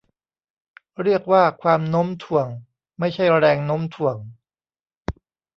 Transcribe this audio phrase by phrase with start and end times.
[1.03, 2.47] เรียกว่าความโน้มถ่วง
[2.99, 4.17] ไม่ใช่แรงโน้มถ่วง